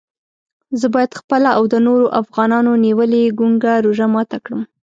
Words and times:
زه 0.79 0.87
باید 0.93 1.17
خپله 1.19 1.49
او 1.57 1.63
د 1.73 1.75
نورو 1.87 2.05
افغانانو 2.21 2.71
نیولې 2.85 3.23
ګونګه 3.39 3.73
روژه 3.85 4.07
ماته 4.13 4.37
کړم. 4.45 4.61